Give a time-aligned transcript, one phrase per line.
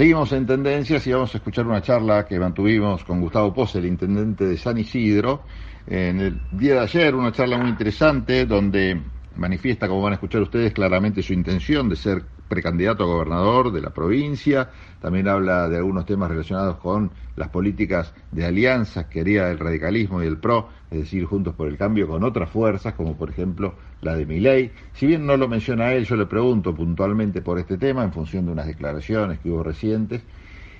[0.00, 3.84] Seguimos en tendencias y vamos a escuchar una charla que mantuvimos con Gustavo Pose, el
[3.84, 5.42] intendente de San Isidro,
[5.86, 8.98] en el día de ayer, una charla muy interesante donde
[9.36, 13.80] manifiesta, como van a escuchar ustedes, claramente su intención de ser precandidato a gobernador de
[13.80, 14.70] la provincia.
[15.00, 20.22] También habla de algunos temas relacionados con las políticas de alianzas que haría el radicalismo
[20.22, 23.74] y el PRO, es decir, Juntos por el Cambio, con otras fuerzas, como por ejemplo
[24.02, 24.72] la de Miley.
[24.92, 28.46] Si bien no lo menciona él, yo le pregunto puntualmente por este tema en función
[28.46, 30.22] de unas declaraciones que hubo recientes.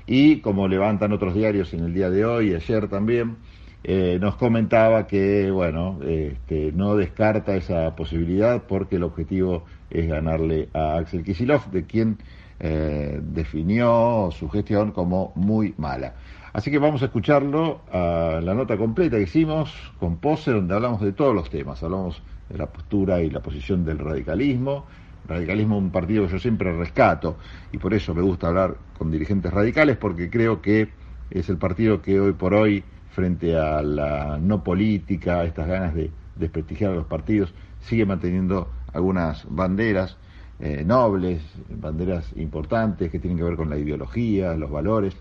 [0.06, 3.36] Y como levantan otros diarios en el día de hoy y ayer también,
[3.82, 10.68] eh, nos comentaba que, bueno, este, no descarta esa posibilidad porque el objetivo es ganarle
[10.74, 12.18] a Axel Kisilov, de quien
[12.58, 16.14] eh, definió su gestión como muy mala.
[16.52, 21.00] Así que vamos a escucharlo a la nota completa que hicimos con Pose, donde hablamos
[21.00, 21.82] de todos los temas.
[21.82, 24.84] Hablamos de la postura y la posición del radicalismo.
[25.26, 27.36] radicalismo es un partido que yo siempre rescato
[27.72, 30.88] y por eso me gusta hablar con dirigentes radicales porque creo que
[31.30, 36.10] es el partido que hoy por hoy frente a la no política, estas ganas de
[36.36, 40.16] desprestigiar a los partidos, sigue manteniendo algunas banderas
[40.58, 45.16] eh, nobles, banderas importantes que tienen que ver con la ideología, los valores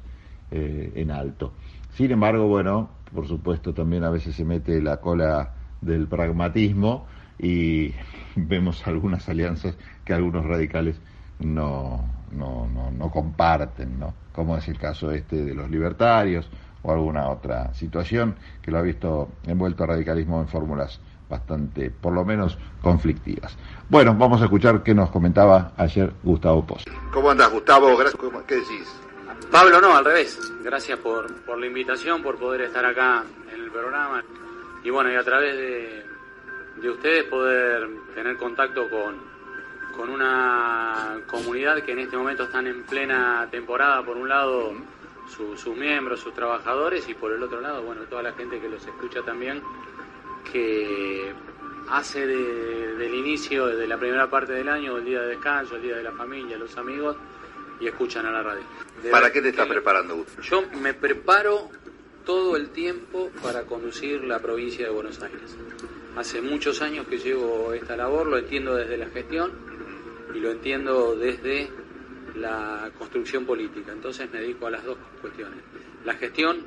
[0.51, 1.53] eh, en alto.
[1.93, 7.93] Sin embargo, bueno, por supuesto también a veces se mete la cola del pragmatismo y
[8.35, 10.99] vemos algunas alianzas que algunos radicales
[11.39, 14.13] no, no, no, no comparten, ¿no?
[14.33, 16.49] como es el caso este de los libertarios
[16.81, 20.99] o alguna otra situación que lo ha visto envuelto a radicalismo en fórmulas
[21.29, 23.55] bastante, por lo menos, conflictivas.
[23.87, 26.83] Bueno, vamos a escuchar qué nos comentaba ayer Gustavo Poz.
[27.13, 27.97] ¿Cómo andas, Gustavo?
[28.47, 28.99] ¿Qué decís?
[29.51, 30.39] Pablo, no, al revés.
[30.63, 33.23] Gracias por, por la invitación, por poder estar acá
[33.53, 34.23] en el programa.
[34.83, 36.05] Y bueno, y a través de,
[36.81, 39.15] de ustedes poder tener contacto con,
[39.95, 44.73] con una comunidad que en este momento están en plena temporada, por un lado
[45.29, 48.85] sus miembros, sus trabajadores y por el otro lado, bueno, toda la gente que los
[48.85, 49.61] escucha también,
[50.51, 51.31] que
[51.89, 55.97] hace del inicio, de la primera parte del año, el día de descanso, el día
[55.97, 57.15] de la familia, los amigos,
[57.79, 58.63] y escuchan a la radio.
[59.11, 60.25] ¿Para qué te estás preparando?
[60.41, 61.69] Yo me preparo
[62.25, 65.55] todo el tiempo para conducir la provincia de Buenos Aires.
[66.15, 69.51] Hace muchos años que llevo esta labor, lo entiendo desde la gestión
[70.33, 71.71] y lo entiendo desde
[72.39, 73.91] la construcción política.
[73.91, 75.59] Entonces me dedico a las dos cuestiones.
[76.05, 76.65] La gestión,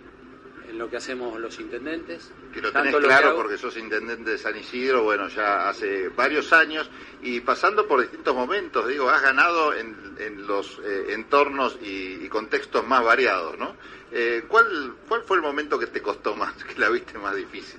[0.68, 2.32] en lo que hacemos los intendentes.
[2.52, 6.90] Que lo tenés claro porque sos intendente de San Isidro, bueno, ya hace varios años
[7.22, 12.86] y pasando por distintos momentos, digo, has ganado en, en los eh, entornos y, contextos
[12.86, 13.76] más variados, ¿no?
[14.10, 17.78] Eh, ¿cuál, ¿Cuál fue el momento que te costó más, que la viste más difícil?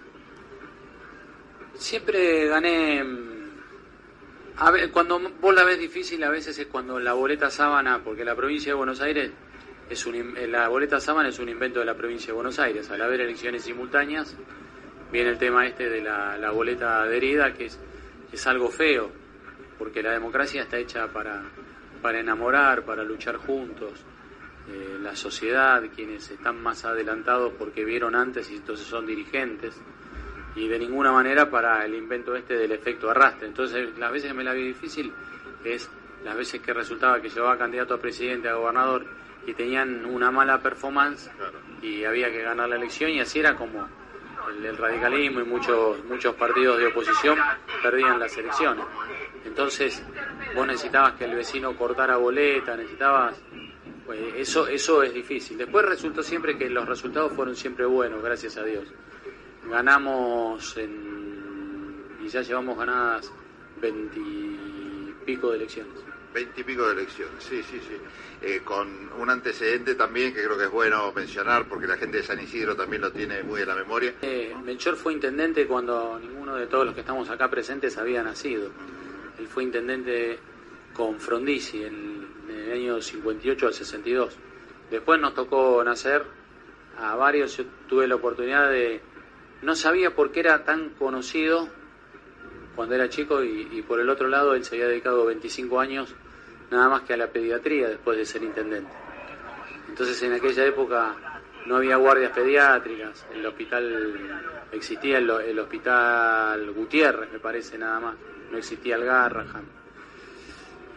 [1.73, 3.32] Siempre gané
[4.57, 8.23] a ver, cuando vos la ves difícil a veces es cuando la boleta sábana, porque
[8.23, 9.31] la provincia de Buenos Aires
[9.89, 12.89] es un, eh, la boleta sábana es un invento de la provincia de Buenos Aires.
[12.91, 14.35] Al haber elecciones simultáneas,
[15.11, 17.79] viene el tema este de la, boleta adherida, que es,
[18.31, 19.11] es algo feo,
[19.79, 21.43] porque la democracia está hecha para,
[22.01, 24.05] para enamorar, para luchar juntos.
[24.69, 29.75] Eh, la sociedad, quienes están más adelantados porque vieron antes y entonces son dirigentes
[30.55, 33.47] y de ninguna manera para el invento este del efecto arrastre.
[33.47, 35.11] Entonces, las veces que me la vi difícil
[35.63, 35.89] es
[36.23, 39.05] las veces que resultaba que llevaba candidato a presidente, a gobernador
[39.45, 41.29] y tenían una mala performance
[41.81, 43.87] y había que ganar la elección y así era como
[44.61, 47.37] el, radicalismo y muchos muchos partidos de oposición
[47.81, 48.85] perdían las elecciones.
[49.45, 50.01] Entonces,
[50.55, 53.41] vos necesitabas que el vecino cortara boleta, necesitabas
[54.05, 55.57] pues eso eso es difícil.
[55.57, 58.85] Después resultó siempre que los resultados fueron siempre buenos, gracias a Dios
[59.69, 63.31] ganamos en, y ya llevamos ganadas
[63.81, 65.93] veintipico de elecciones.
[66.33, 67.97] Veintipico de elecciones, sí, sí, sí.
[68.41, 72.23] Eh, con un antecedente también que creo que es bueno mencionar porque la gente de
[72.23, 74.15] San Isidro también lo tiene muy en la memoria.
[74.21, 78.71] Eh, Melchor fue intendente cuando ninguno de todos los que estamos acá presentes había nacido.
[79.37, 80.39] Él fue intendente
[80.93, 84.35] con Frondizi en, en el año 58 al 62.
[84.89, 86.23] Después nos tocó nacer
[86.97, 89.01] a varios, yo tuve la oportunidad de
[89.63, 91.69] no sabía por qué era tan conocido
[92.75, 96.13] cuando era chico y, por el otro lado él se había dedicado 25 años
[96.69, 98.91] nada más que a la pediatría después de ser intendente.
[99.87, 101.15] Entonces en aquella época
[101.65, 108.15] no había guardias pediátricas, el hospital existía el, el hospital Gutiérrez, me parece nada más,
[108.51, 109.65] no existía el Garrahan.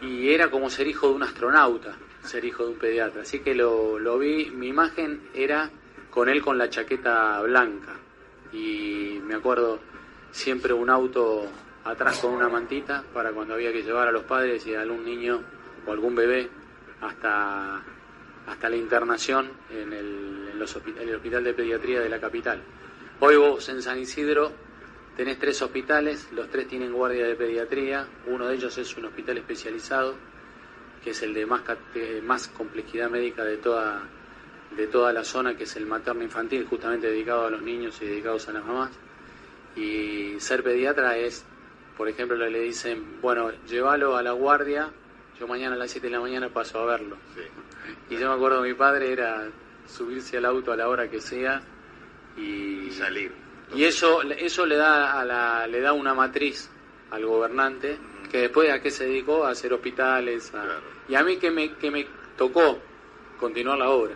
[0.01, 3.21] Y era como ser hijo de un astronauta, ser hijo de un pediatra.
[3.21, 5.69] Así que lo, lo vi, mi imagen era
[6.09, 7.95] con él con la chaqueta blanca.
[8.51, 9.79] Y me acuerdo
[10.31, 11.45] siempre un auto
[11.83, 15.05] atrás con una mantita para cuando había que llevar a los padres y a algún
[15.05, 15.41] niño
[15.85, 16.49] o algún bebé
[17.01, 17.81] hasta,
[18.47, 22.61] hasta la internación en el, en los hospital de pediatría de la capital.
[23.19, 24.51] Hoy vos en San Isidro
[25.15, 29.37] tenés tres hospitales, los tres tienen guardia de pediatría, uno de ellos es un hospital
[29.37, 30.15] especializado,
[31.03, 31.63] que es el de más,
[32.23, 34.03] más complejidad médica de toda,
[34.75, 38.05] de toda la zona, que es el materno infantil, justamente dedicado a los niños y
[38.05, 38.91] dedicados a las mamás.
[39.75, 41.45] Y ser pediatra es,
[41.95, 44.89] por ejemplo, le dicen, bueno, llévalo a la guardia,
[45.39, 47.17] yo mañana a las 7 de la mañana paso a verlo.
[47.35, 47.41] Sí.
[48.15, 49.47] Y yo me acuerdo mi padre era
[49.87, 51.61] subirse al auto a la hora que sea
[52.35, 53.31] y, Y salir.
[53.73, 56.69] y eso, eso le da a la, le da una matriz
[57.11, 57.97] al gobernante
[58.31, 60.81] que después a qué se dedicó a hacer hospitales a- Claro.
[61.07, 62.05] y a mí que me que me
[62.37, 62.79] tocó
[63.39, 64.13] continuar la obra,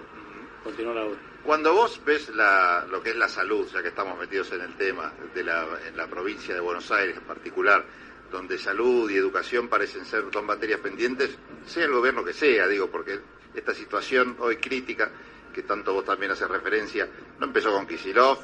[0.63, 1.19] continuar la obra.
[1.43, 4.75] Cuando vos ves la, lo que es la salud, ya que estamos metidos en el
[4.75, 7.83] tema, de la provincia de Buenos Aires en particular,
[8.31, 12.87] donde salud y educación parecen ser dos materias pendientes, sea el gobierno que sea, digo,
[12.89, 13.19] porque
[13.53, 15.11] esta situación hoy crítica,
[15.53, 17.07] que tanto vos también haces referencia,
[17.39, 18.39] no empezó con Kisilov,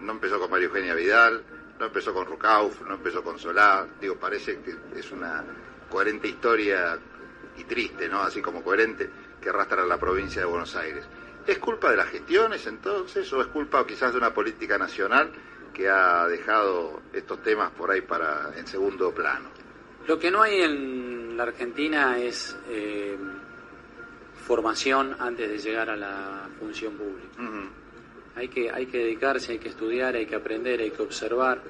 [0.00, 1.42] no empezó con María Eugenia Vidal,
[1.78, 5.42] no empezó con Rucauf, no empezó con Solá, digo, parece que es una
[5.88, 6.98] coherente historia
[7.56, 8.20] y triste, ¿no?
[8.20, 9.08] Así como coherente,
[9.40, 11.06] que arrastra a la provincia de Buenos Aires.
[11.50, 15.32] ¿Es culpa de las gestiones entonces o es culpa quizás de una política nacional
[15.74, 19.48] que ha dejado estos temas por ahí para en segundo plano?
[20.06, 23.18] Lo que no hay en la Argentina es eh,
[24.46, 27.42] formación antes de llegar a la función pública.
[28.36, 31.60] Hay que, hay que dedicarse, hay que estudiar, hay que aprender, hay que observar,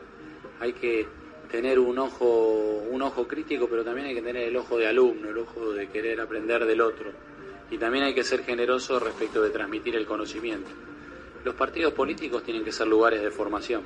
[0.61, 1.09] hay que
[1.51, 5.31] tener un ojo, un ojo crítico, pero también hay que tener el ojo de alumno,
[5.31, 7.30] el ojo de querer aprender del otro.
[7.71, 10.71] Y también hay que ser generoso respecto de transmitir el conocimiento.
[11.45, 13.83] Los partidos políticos tienen que ser lugares de formación.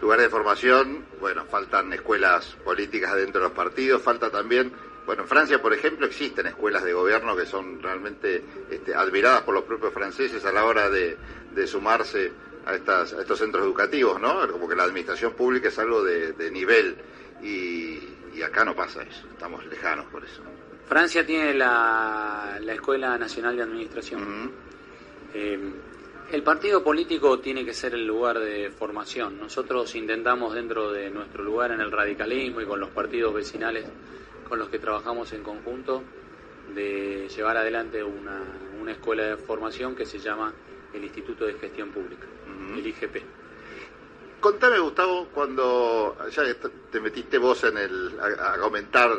[0.00, 4.72] Lugares de formación, bueno, faltan escuelas políticas dentro de los partidos, falta también,
[5.06, 9.54] bueno, en Francia, por ejemplo, existen escuelas de gobierno que son realmente este, admiradas por
[9.54, 11.16] los propios franceses a la hora de,
[11.54, 12.32] de sumarse
[12.66, 14.48] a, estas, a estos centros educativos, ¿no?
[14.48, 16.96] Como que la administración pública es algo de, de nivel
[17.42, 17.98] y,
[18.34, 20.42] y acá no pasa eso, estamos lejanos por eso.
[20.86, 24.52] Francia tiene la, la Escuela Nacional de Administración.
[25.34, 25.58] Eh,
[26.32, 29.38] el partido político tiene que ser el lugar de formación.
[29.38, 33.86] Nosotros intentamos dentro de nuestro lugar en el radicalismo y con los partidos vecinales
[34.48, 36.02] con los que trabajamos en conjunto
[36.74, 38.40] de llevar adelante una,
[38.80, 40.52] una escuela de formación que se llama
[40.92, 42.26] el Instituto de Gestión Pública,
[42.76, 43.16] el IGP.
[44.40, 46.42] Contame, Gustavo, cuando ya
[46.90, 49.10] te metiste vos en el, a, a comentar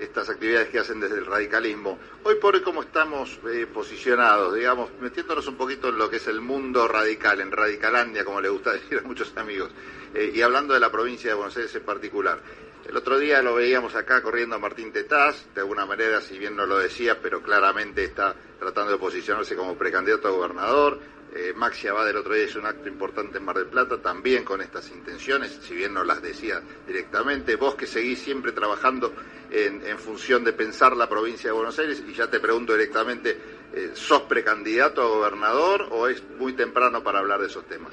[0.00, 4.90] estas actividades que hacen desde el radicalismo, hoy por hoy cómo estamos eh, posicionados, digamos,
[5.00, 8.72] metiéndonos un poquito en lo que es el mundo radical, en Radicalandia, como le gusta
[8.74, 9.70] decir a muchos amigos,
[10.14, 12.40] eh, y hablando de la provincia de Buenos Aires en particular.
[12.88, 16.56] El otro día lo veíamos acá corriendo a Martín Tetaz, de alguna manera, si bien
[16.56, 20.98] no lo decía, pero claramente está tratando de posicionarse como precandidato a gobernador.
[21.32, 24.44] Eh, Maxi Abad el otro día hizo un acto importante en Mar del Plata, también
[24.44, 27.54] con estas intenciones, si bien no las decía directamente.
[27.54, 29.14] Vos que seguís siempre trabajando
[29.50, 33.38] en, en función de pensar la provincia de Buenos Aires, y ya te pregunto directamente,
[33.72, 37.92] eh, ¿sos precandidato a gobernador o es muy temprano para hablar de esos temas?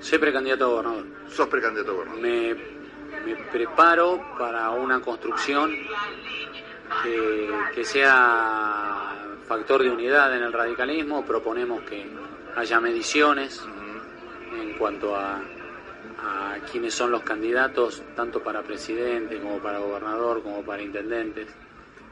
[0.00, 1.06] Soy precandidato a gobernador.
[1.28, 2.22] ¿Sos precandidato a gobernador?
[2.22, 2.54] me,
[3.24, 5.72] me preparo para una construcción
[7.04, 11.24] que, que sea factor de unidad en el radicalismo.
[11.26, 12.06] Proponemos que
[12.56, 13.60] haya mediciones
[14.58, 15.36] en cuanto a,
[16.22, 21.48] a quiénes son los candidatos, tanto para presidente como para gobernador, como para intendentes,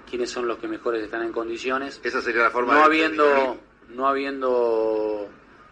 [0.09, 3.59] quiénes son los que mejores están en condiciones Esa sería la forma no de- habiendo
[3.90, 5.28] no habiendo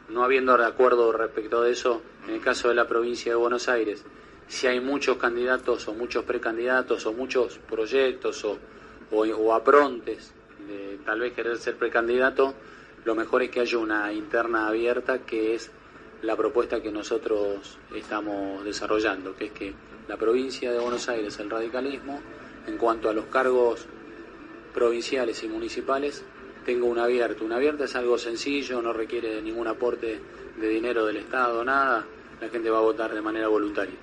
[0.08, 3.68] no habiendo de acuerdo respecto de eso en el caso de la provincia de Buenos
[3.68, 4.04] Aires
[4.46, 8.58] si hay muchos candidatos o muchos precandidatos o muchos proyectos o,
[9.10, 10.32] o, o aprontes
[10.68, 12.54] de tal vez querer ser precandidato
[13.04, 15.70] lo mejor es que haya una interna abierta que es
[16.22, 19.74] la propuesta que nosotros estamos desarrollando que es que
[20.06, 22.20] la provincia de Buenos Aires el radicalismo
[22.66, 23.86] en cuanto a los cargos
[24.74, 26.24] provinciales y municipales
[26.64, 27.46] tengo un abierto.
[27.46, 30.20] Un abierto es algo sencillo, no requiere ningún aporte
[30.60, 32.04] de dinero del Estado, nada.
[32.40, 33.94] La gente va a votar de manera voluntaria.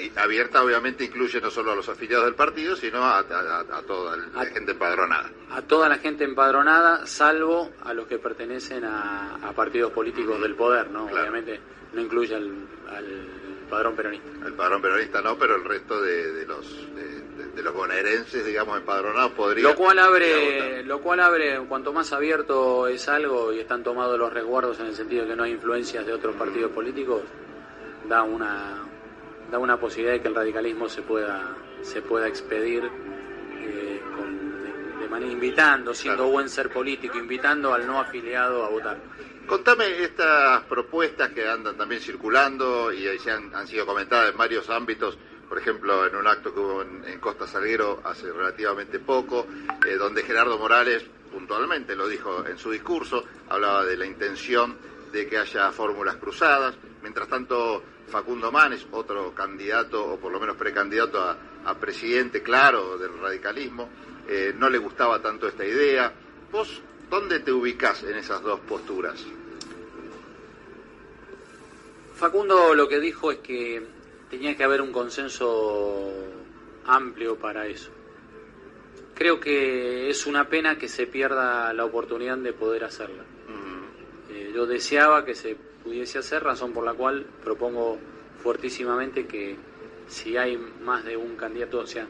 [0.00, 3.82] Y abierta obviamente incluye no solo a los afiliados del partido, sino a, a- a
[3.82, 5.30] toda la A- gente empadronada.
[5.50, 10.90] A toda la gente empadronada, salvo a los que pertenecen a, partidos políticos del poder,
[10.90, 11.06] ¿no?
[11.06, 11.22] Claro.
[11.30, 11.60] Obviamente
[11.94, 12.46] no incluye al,
[12.90, 13.26] al
[13.70, 14.28] padrón peronista.
[14.46, 19.32] El padrón peronista no, pero el resto de, de los de, los bonaerenses, digamos, empadronados
[19.32, 24.16] podría Lo cual abre, lo cual abre, cuanto más abierto es algo y están tomados
[24.16, 27.22] los resguardos en el sentido de que no hay influencias de otros partidos políticos,
[28.08, 28.84] da una
[29.50, 35.02] da una posibilidad de que el radicalismo se pueda se pueda expedir eh, con- de,
[35.04, 36.32] de manera invitando, siendo Claro.
[36.32, 38.98] buen ser político, invitando al no afiliado a votar.
[39.46, 44.36] Contame estas propuestas que andan también circulando y ahí se han, han sido comentadas en
[44.36, 45.16] varios ámbitos,
[45.48, 49.46] por ejemplo, en un acto que hubo en, en Costa Salguero hace relativamente poco,
[49.86, 54.76] eh, donde Gerardo Morales puntualmente lo dijo en su discurso, hablaba de la intención
[55.12, 60.56] de que haya fórmulas cruzadas, mientras tanto Facundo Manes, otro candidato o por lo menos
[60.56, 63.88] precandidato a, a presidente claro del radicalismo,
[64.28, 66.12] eh, no le gustaba tanto esta idea.
[66.50, 69.24] ¿Vos dónde te ubicás en esas dos posturas?
[72.14, 73.82] Facundo lo que dijo es que
[74.30, 76.12] tenía que haber un consenso
[76.86, 77.90] amplio para eso.
[79.14, 83.22] Creo que es una pena que se pierda la oportunidad de poder hacerla.
[83.48, 83.78] Mm,
[84.30, 85.56] Eh, yo deseaba que se
[85.88, 87.98] pudiese hacer, razón por la cual propongo
[88.42, 89.56] fuertísimamente que
[90.06, 92.06] si hay más de un candidato, o sea,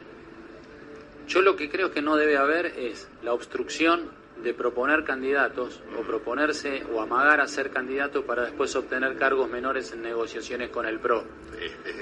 [1.28, 4.10] yo lo que creo que no debe haber es la obstrucción
[4.42, 9.92] de proponer candidatos o proponerse o amagar a ser candidato para después obtener cargos menores
[9.92, 11.22] en negociaciones con el PRO.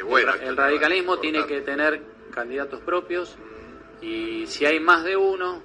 [0.09, 3.37] Bueno el, el radicalismo tiene que tener candidatos propios
[4.01, 5.63] y si hay más de uno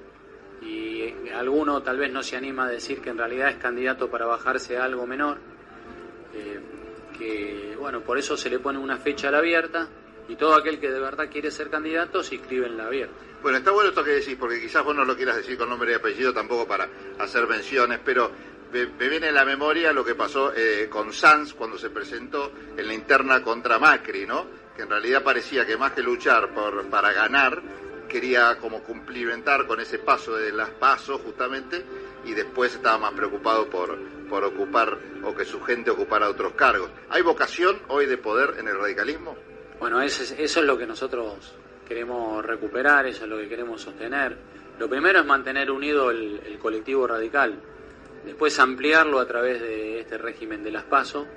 [0.62, 4.25] y alguno tal vez no se anima a decir que en realidad es candidato para
[4.25, 5.50] bajarse a algo menor,
[7.17, 9.88] que bueno, por eso se le pone una fecha a la abierta
[10.27, 13.15] y todo aquel que de verdad quiere ser candidato se inscribe en la abierta.
[13.41, 15.91] Bueno, está bueno esto que decís, porque quizás vos no lo quieras decir con nombre
[15.91, 16.88] y apellido tampoco para
[17.19, 18.31] hacer menciones, pero
[18.71, 22.51] me, me viene en la memoria lo que pasó eh, con Sanz cuando se presentó
[22.77, 24.45] en la interna contra Macri, ¿no?
[24.75, 27.62] Que en realidad parecía que más que luchar por, para ganar,
[28.07, 31.83] quería como cumplimentar con ese paso de las pasos justamente
[32.25, 33.98] y después estaba más preocupado por,
[34.31, 36.89] por ocupar o que su gente ocupara otros cargos.
[37.09, 39.35] ¿Hay vocación hoy de poder en el radicalismo?
[39.77, 41.53] Bueno, eso es, eso es lo que nosotros
[41.85, 44.38] queremos recuperar, eso es lo que queremos sostener.
[44.79, 47.61] Lo primero es mantener unido el, el colectivo radical,
[48.23, 51.27] después ampliarlo a través de este régimen de las PASO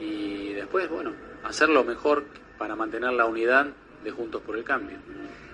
[0.00, 1.12] y después, bueno,
[1.44, 2.24] hacerlo mejor
[2.58, 3.68] para mantener la unidad
[4.02, 4.98] de Juntos por el Cambio.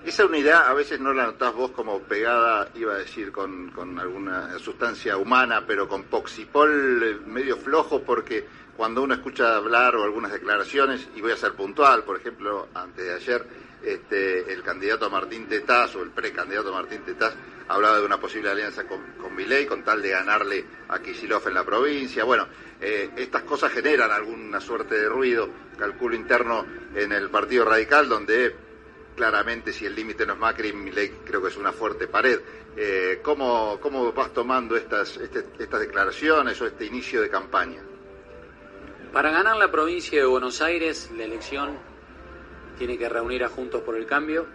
[0.04, 3.98] Esa unidad a veces no la notás vos como pegada, iba a decir, con, con
[3.98, 8.46] alguna sustancia humana, pero con poxipol eh, medio flojo, porque
[8.76, 13.02] cuando uno escucha hablar o algunas declaraciones, y voy a ser puntual, por ejemplo, antes
[13.02, 13.46] de ayer,
[13.82, 17.34] este, el candidato Martín Tetaz o el precandidato Martín Tetaz
[17.68, 19.34] hablaba de una posible alianza con, con
[19.66, 22.24] con tal de ganarle a Kicillof en la provincia.
[22.24, 22.46] Bueno,
[22.78, 28.63] eh, estas cosas generan alguna suerte de ruido, calculo interno en el Partido Radical, donde
[29.16, 32.40] claramente si el límite no es Macri, Milei creo que es una fuerte pared.
[32.76, 37.80] Eh, ¿cómo, ¿Cómo vas tomando estas, este- estas declaraciones o este inicio de campaña?
[39.12, 41.76] Para ganar la provincia de Buenos Aires, la elección
[42.78, 44.46] tiene que reunir a Juntos por el Cambio,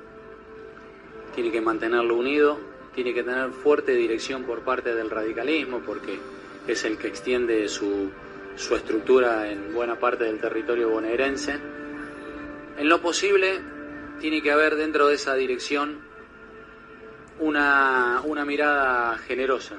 [1.34, 2.60] tiene que mantenerlo unido,
[2.94, 6.20] tiene que tener fuerte dirección por parte del radicalismo, porque
[6.68, 8.12] es el que extiende su,
[8.58, 11.54] su estructura en buena parte del territorio bonaerense.
[12.78, 13.62] En lo posible,
[14.20, 16.02] tiene que haber dentro de esa dirección
[17.40, 19.78] una, una mirada generosa,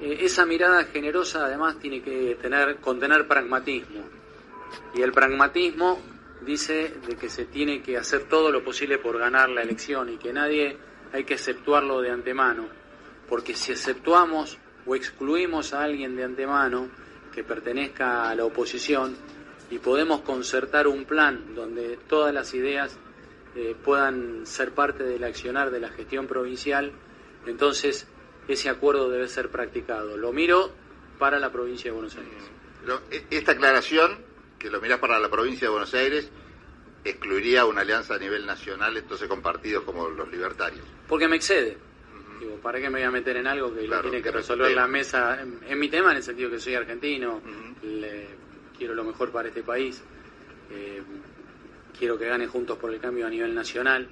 [0.00, 4.00] eh, esa mirada generosa además tiene que tener, contener pragmatismo.
[4.94, 6.00] Y el pragmatismo
[6.42, 10.18] dice de que se tiene que hacer todo lo posible por ganar la elección y
[10.18, 10.76] que nadie
[11.12, 12.68] hay que exceptuarlo de antemano.
[13.28, 16.88] Porque si exceptuamos o excluimos a alguien de antemano
[17.34, 19.16] que pertenezca a la oposición
[19.70, 22.96] y podemos concertar un plan donde todas las ideas
[23.56, 26.92] eh, puedan ser parte del accionar de la gestión provincial,
[27.46, 28.06] entonces
[28.46, 30.16] ese acuerdo debe ser practicado.
[30.16, 30.70] Lo miro
[31.18, 32.50] para la provincia de Buenos Aires.
[33.10, 34.18] E- Esta aclaración,
[34.58, 36.30] que lo mirás para la provincia de Buenos Aires,
[37.04, 40.84] excluiría una alianza a nivel nacional, entonces con partidos como los libertarios.
[41.08, 41.76] Porque me excede.
[42.40, 44.36] Digo, ¿para qué me voy a meter en algo que Claro, lo tiene que que
[44.36, 45.40] resolver la mesa?
[45.42, 47.40] En, en mi tema, en el sentido que soy argentino,
[47.82, 48.28] le-
[48.76, 50.00] quiero lo mejor para este país,
[50.70, 51.02] eh,
[51.98, 54.08] quiero que gane Juntos por el Cambio a nivel nacional,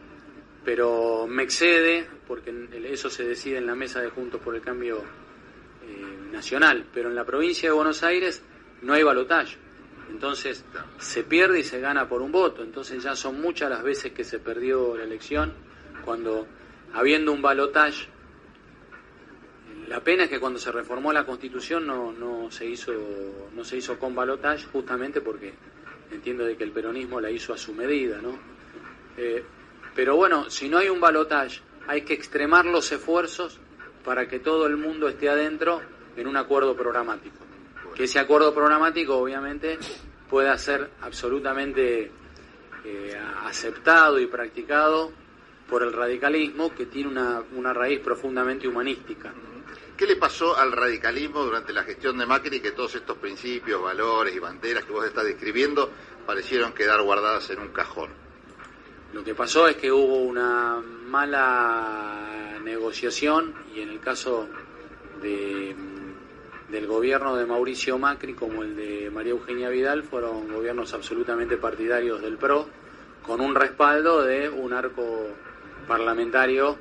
[0.64, 2.52] pero me excede, porque
[2.84, 7.14] eso se decide en la mesa de Juntos por el Cambio eh, nacional, pero en
[7.14, 8.42] la provincia de Buenos Aires
[8.82, 9.56] no hay balotaje.
[10.10, 10.64] Entonces
[10.98, 12.62] se pierde y se gana por un voto.
[12.62, 15.52] Entonces ya son muchas las veces que se perdió la elección
[16.04, 16.46] cuando
[16.94, 18.08] habiendo un balotaje.
[19.88, 22.92] La pena es que cuando se reformó la Constitución no, no se hizo
[23.54, 25.54] no se hizo con balotaje justamente porque
[26.10, 28.38] entiendo de que el peronismo la hizo a su medida, ¿no?
[29.16, 29.44] Eh,
[29.94, 33.58] pero bueno, si no hay un balotaje, hay que extremar los esfuerzos
[34.04, 35.80] para que todo el mundo esté adentro
[36.16, 37.38] en un acuerdo programático.
[37.94, 39.78] Que ese acuerdo programático, obviamente,
[40.28, 42.10] pueda ser absolutamente
[42.84, 45.12] eh, aceptado y practicado
[45.68, 49.32] por el radicalismo, que tiene una, una raíz profundamente humanística.
[49.96, 54.36] ¿Qué le pasó al radicalismo durante la gestión de Macri que todos estos principios, valores
[54.36, 55.90] y banderas que vos estás describiendo
[56.26, 58.10] parecieron quedar guardadas en un cajón?
[59.14, 64.46] Lo que pasó es que hubo una mala negociación y en el caso
[65.22, 65.74] de,
[66.68, 72.20] del gobierno de Mauricio Macri como el de María Eugenia Vidal fueron gobiernos absolutamente partidarios
[72.20, 72.68] del PRO
[73.22, 75.28] con un respaldo de un arco
[75.88, 76.76] parlamentario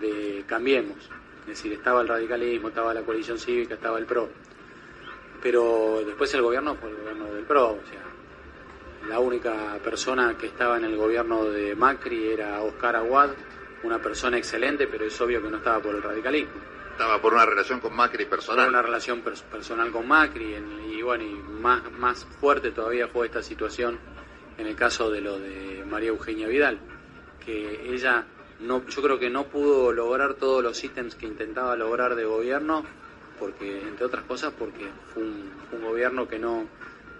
[0.00, 1.10] de Cambiemos.
[1.44, 4.28] Es decir, estaba el radicalismo, estaba la coalición cívica, estaba el PRO.
[5.42, 7.72] Pero después el gobierno fue el gobierno del PRO.
[7.72, 8.00] O sea,
[9.08, 13.30] la única persona que estaba en el gobierno de Macri era Oscar Aguad,
[13.82, 16.54] una persona excelente, pero es obvio que no estaba por el radicalismo.
[16.92, 18.66] Estaba por una relación con Macri personal.
[18.66, 20.54] Por una relación personal con Macri,
[20.88, 23.98] y bueno, y más, más fuerte todavía fue esta situación
[24.56, 26.78] en el caso de lo de María Eugenia Vidal,
[27.44, 28.24] que ella
[28.60, 32.84] no, yo creo que no pudo lograr todos los ítems que intentaba lograr de gobierno,
[33.38, 36.66] porque entre otras cosas porque fue un, gobierno que no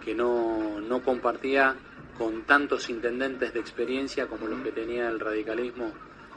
[0.05, 1.75] que no, no compartía
[2.17, 5.93] con tantos intendentes de experiencia como los que tenía el radicalismo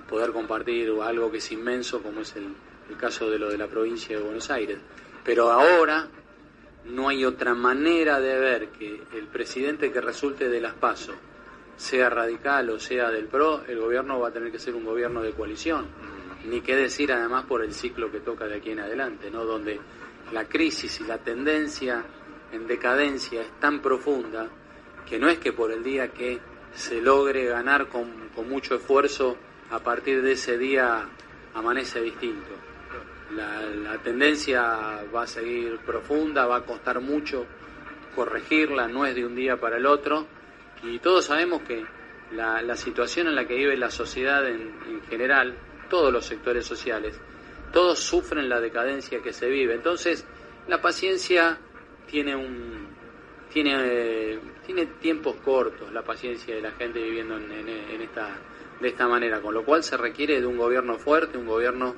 [0.09, 2.47] poder compartir algo que es inmenso como es el,
[2.89, 4.79] el caso de lo de la provincia de Buenos Aires.
[5.23, 6.07] Pero ahora
[6.85, 11.15] no hay otra manera de ver que el presidente que resulte de las pasos
[11.77, 15.22] sea radical o sea del PRO, el gobierno va a tener que ser un gobierno
[15.22, 15.86] de coalición.
[16.46, 19.46] Ni qué decir además por el ciclo que toca de aquí en adelante, ¿no?
[19.46, 19.79] Donde
[20.31, 22.03] la crisis y la tendencia
[22.51, 24.50] en decadencia es tan profunda
[25.07, 26.39] que no es que por el día que
[26.74, 29.36] se logre ganar con, mucho esfuerzo,
[29.72, 31.07] a partir de ese día
[31.53, 32.51] amanece distinto.
[33.36, 37.45] La, la tendencia va a seguir profunda, va a costar mucho
[38.15, 40.28] corregirla, no es de un día para el otro
[40.83, 41.85] y todos sabemos que
[42.31, 45.55] la, situación en la que vive la sociedad en, general,
[45.89, 47.19] todos los sectores sociales,
[47.71, 49.75] todos sufren la decadencia que se vive.
[49.75, 50.25] Entonces,
[50.67, 51.57] la paciencia
[52.05, 52.87] tiene un
[53.49, 58.37] tiene tiene tiempos cortos la paciencia de la gente viviendo en, esta
[58.79, 61.95] de esta manera, con lo cual se requiere de un gobierno fuerte, un gobierno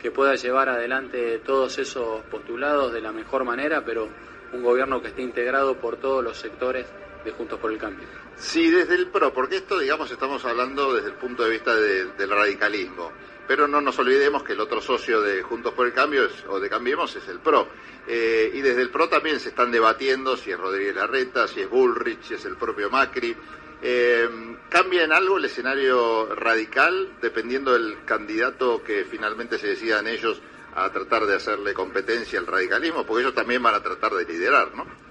[0.00, 4.08] que pueda llevar adelante todos esos postulados de la mejor manera, pero
[4.52, 6.86] un gobierno que esté integrado por todos los sectores
[7.24, 8.06] de Juntos por el Cambio.
[8.36, 12.30] Sí, desde el PRO, porque esto, digamos, estamos hablando desde el punto de vista del
[12.30, 13.10] radicalismo.
[13.48, 16.68] Pero no nos olvidemos que el otro socio de Juntos por el Cambio o de
[16.68, 17.68] Cambiemos es el PRO.
[18.06, 21.70] Eh, y desde el PRO también se están debatiendo si es Rodríguez Larreta, si es
[21.70, 23.34] Bullrich, si es el propio Macri.
[23.80, 24.28] Eh,
[24.68, 30.42] ¿Cambia en algo el escenario radical dependiendo del candidato que finalmente se decidan ellos
[30.74, 33.06] a tratar de hacerle competencia al radicalismo?
[33.06, 35.07] Porque ellos también van a tratar de liderar, ¿no?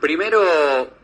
[0.00, 0.96] Primero...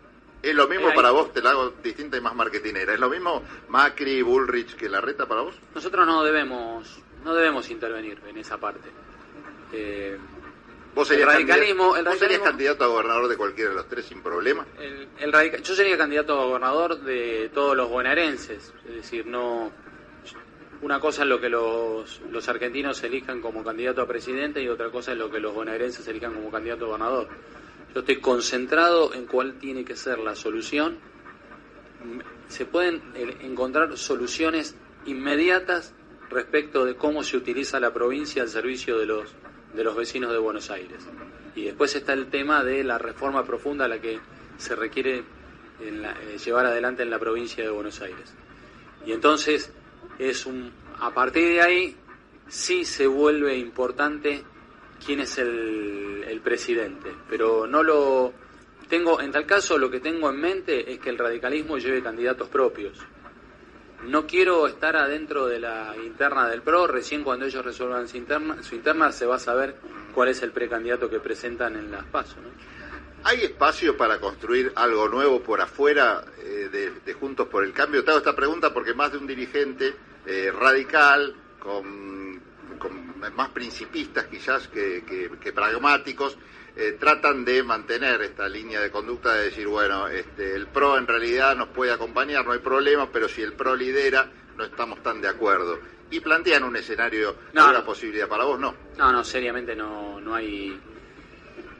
[0.43, 1.33] ¿Es lo mismo para vos?
[1.33, 2.93] Te la hago distinta y más marketinera.
[2.93, 5.55] ¿Es lo mismo Macri, Bullrich que la reta para vos?
[5.75, 8.91] Nosotros no debemos, no debemos intervenir en esa parte.
[9.73, 10.19] Eh,
[10.95, 14.67] ¿Vos serías, radicalismo, ¿Vos serías candidato a gobernador de cualquiera de los tres sin problema?
[14.79, 15.09] El,
[15.63, 18.73] yo sería candidato a gobernador de todos los bonaerenses.
[18.87, 19.73] Es decir, no...
[20.83, 24.91] Una cosa es lo que los, los argentinos elijan como candidato a presidente y otra
[24.91, 27.29] cosa es lo que los bonaerenses elijan como candidato a gobernador.
[27.95, 30.99] Yo estoy concentrado en cuál tiene que ser la solución.
[32.49, 33.03] Se pueden
[33.41, 34.75] encontrar soluciones
[35.07, 35.95] inmediatas
[36.29, 39.35] respecto de cómo se utiliza la provincia al servicio de los,
[39.75, 41.07] de los vecinos de Buenos Aires.
[41.55, 44.19] Y después está el tema de la reforma profunda a la que
[44.59, 45.23] se requiere
[45.81, 48.35] eh, llevar adelante en la provincia de Buenos Aires.
[49.07, 49.73] Y entonces
[50.19, 51.97] es un a partir de ahí
[52.49, 54.45] sí se vuelve importante
[55.05, 57.11] quién es el, presidente.
[57.29, 58.33] Pero no lo
[58.89, 62.49] tengo, en tal caso lo que tengo en mente es que el radicalismo lleve candidatos
[62.49, 62.99] propios.
[64.03, 69.13] No quiero estar adentro de la interna del PRO, recién cuando ellos resuelvan su interna,
[69.13, 69.77] se va a saber
[70.13, 72.37] cuál es el precandidato que presentan en las PASO.
[73.23, 76.69] ¿Hay espacio para construir algo nuevo por afuera eh,
[77.03, 78.05] de, Juntos por el Cambio?
[78.05, 79.95] Te hago esta pregunta porque más de un dirigente
[80.27, 82.24] eh, radical con
[83.33, 85.05] más principistas quizás que,
[85.41, 86.37] que, pragmáticos,
[86.77, 91.07] eh, tratan de mantener esta línea de conducta de decir, bueno, este, el PRO en
[91.07, 95.21] realidad nos puede acompañar, no hay problema, pero si el PRO lidera, no estamos tan
[95.21, 95.79] de acuerdo.
[96.11, 98.75] Y plantean un escenario, no, una posibilidad para vos, ¿no?
[98.99, 100.79] No, no, seriamente no, no hay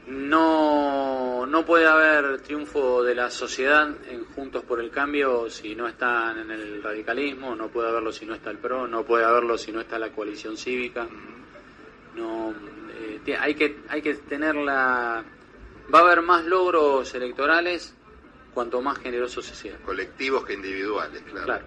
[0.07, 5.87] no, no puede haber triunfo de la sociedad en Juntos por el Cambio si no
[5.87, 9.57] están en el radicalismo, no puede haberlo si no está el PRO, no puede haberlo
[9.57, 11.07] si no está la coalición cívica.
[12.15, 12.53] No,
[12.93, 15.23] eh, hay que hay que tener la
[15.93, 17.95] va a haber más logros electorales
[18.53, 19.77] cuanto más generoso se sea.
[19.77, 21.65] Colectivos que individuales, claro.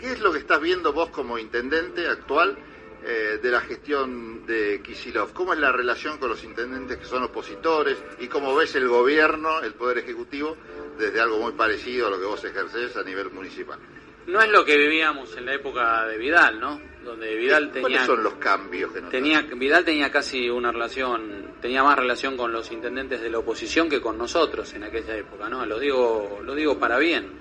[0.00, 2.56] ¿Qué es lo que estás viendo vos como intendente actual?
[3.02, 5.32] Eh, de la gestión de Kisilov.
[5.32, 9.62] ¿Cómo es la relación con los intendentes que son opositores y cómo ves el gobierno,
[9.62, 10.54] el Poder Ejecutivo,
[10.98, 13.78] desde algo muy parecido a lo que vos ejercés a nivel municipal?
[14.26, 16.78] No es lo que vivíamos en la época de Vidal, ¿no?
[17.02, 17.88] Donde Vidal tenía...
[17.88, 22.52] ¿Cuáles son los cambios que tenía Vidal tenía casi una relación, tenía más relación con
[22.52, 25.64] los intendentes de la oposición que con nosotros en aquella época, ¿no?
[25.64, 27.39] Lo digo, lo digo para bien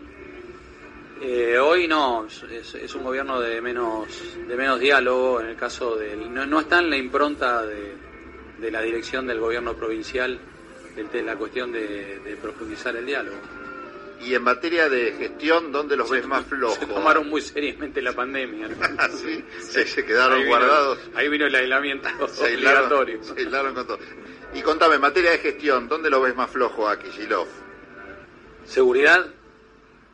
[1.22, 4.08] eh, hoy no, es, un gobierno de menos,
[4.48, 6.34] de menos diálogo, en el caso del...
[6.34, 10.40] No, está en la impronta de, la dirección del gobierno provincial
[10.96, 13.38] de, la cuestión de, profundizar el diálogo.
[14.22, 16.78] Y en materia de gestión, ¿dónde los ves más flojos?
[16.78, 18.68] Se tomaron muy seriamente la pandemia.
[19.12, 21.00] sí, se, quedaron guardados.
[21.16, 23.24] ahí vino el aislamiento se obligatorio.
[23.24, 24.00] se aislaron con todo.
[24.54, 27.48] Y contame, en materia de gestión, ¿dónde lo ves más flojo a Kishilov?
[28.66, 29.28] Seguridad,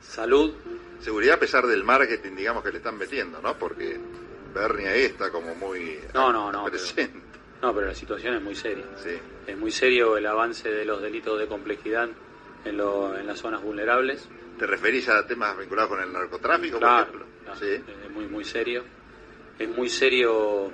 [0.01, 0.53] salud,
[0.99, 3.57] seguridad a pesar del marketing, digamos, que le están metiendo, ¿no?
[3.57, 3.99] Porque
[4.53, 7.19] Bernie ahí está como muy no, no, no, presente.
[7.31, 8.85] Pero, no, pero la situación es muy seria.
[8.97, 9.17] Sí.
[9.47, 12.09] Es muy serio el avance de los delitos de complejidad
[12.63, 14.27] en, lo, en las zonas vulnerables.
[14.57, 17.55] ¿Te referís a temas vinculados con el narcotráfico, claro, por ejemplo?
[17.59, 17.93] sí.
[18.05, 18.83] Es muy, muy serio.
[19.59, 20.71] Es muy serio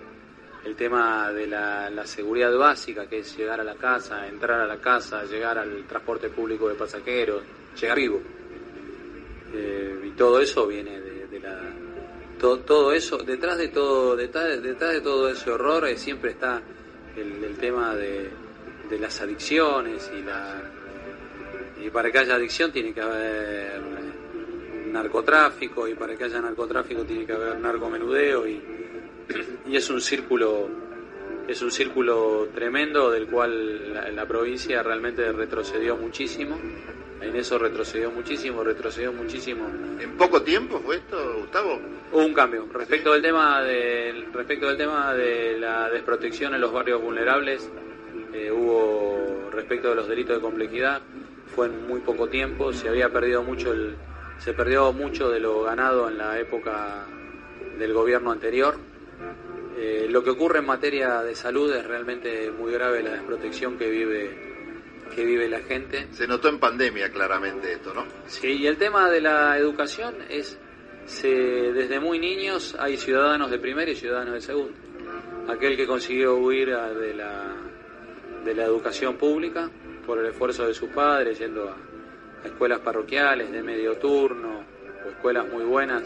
[0.64, 4.68] el tema de la, la, seguridad básica, que es llegar a la casa, entrar a
[4.68, 7.42] la casa, llegar al transporte público de pasajeros,
[7.80, 8.22] llegar vivo.
[9.54, 11.60] Eh, y todo eso viene de, la
[12.40, 16.62] todo, todo, eso detrás de todo detrás, detrás de todo ese horror eh, siempre está
[17.18, 18.30] el, tema de,
[18.90, 20.62] de, las adicciones y la
[21.84, 23.82] y para que haya adicción tiene que haber
[24.88, 28.62] narcotráfico y para que haya narcotráfico tiene que haber narcomenudeo y,
[29.68, 30.70] y es un círculo
[31.46, 36.58] es un círculo tremendo del cual la, la provincia realmente retrocedió muchísimo
[37.22, 39.68] en eso retrocedió muchísimo, retrocedió muchísimo.
[40.00, 41.80] ¿En poco tiempo fue esto, Gustavo?
[42.12, 42.68] Hubo un cambio.
[42.74, 47.70] Respecto del tema del respecto del tema de la desprotección en los barrios vulnerables,
[48.34, 51.02] eh, hubo respecto de los delitos de complejidad,
[51.56, 53.96] fue en muy poco tiempo, se había perdido mucho el
[54.40, 57.06] se perdió mucho de lo ganado en la época
[57.78, 58.76] del gobierno anterior.
[59.78, 63.90] Eh, lo que ocurre en materia de salud es realmente muy grave la desprotección que
[63.90, 64.51] vive
[65.12, 66.08] que vive la gente.
[66.12, 68.06] Se notó en pandemia claramente esto, ¿no?
[68.28, 70.58] Sí, y el tema de la educación es,
[71.06, 74.78] se, desde muy niños hay ciudadanos de primera y ciudadanos de segunda.
[75.48, 77.56] Aquel que consiguió huir de la,
[78.46, 79.70] de la educación pública
[80.06, 81.76] por el esfuerzo de sus padres, yendo a,
[82.46, 84.64] escuelas parroquiales de medio turno
[85.06, 86.04] o escuelas muy buenas,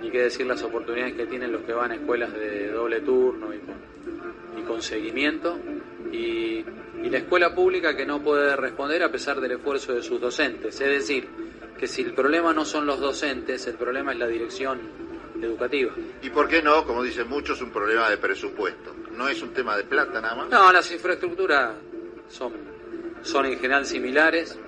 [0.00, 3.52] ni qué decir las oportunidades que tienen los que van a escuelas de doble turno
[3.52, 5.58] y con, y con seguimiento.
[6.12, 6.64] Y
[7.06, 10.80] y la escuela pública que no puede responder a pesar del esfuerzo de sus docentes.
[10.80, 11.28] Es decir,
[11.78, 14.80] que si el problema no son los docentes, el problema es la dirección
[15.40, 15.92] educativa.
[16.22, 18.92] ¿Y por qué no, como dicen muchos, un problema de presupuesto?
[19.12, 20.48] ¿No es un tema de plata nada más?
[20.48, 21.74] No, las infraestructuras
[22.28, 22.52] son,
[23.22, 24.58] son en general similares.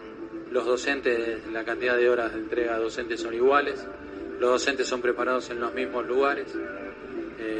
[0.52, 3.84] Los docentes, la cantidad de horas de entrega a docentes son iguales.
[4.38, 6.54] Los docentes son preparados en los mismos lugares.